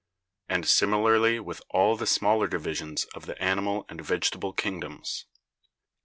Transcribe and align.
And 0.49 0.67
similarly 0.67 1.39
with 1.39 1.61
all 1.69 1.95
the 1.95 2.07
smaller 2.07 2.47
divisions 2.47 3.03
of 3.13 3.27
the 3.27 3.39
animal 3.39 3.85
and 3.87 4.01
vegetable 4.01 4.51
kingdoms. 4.51 5.27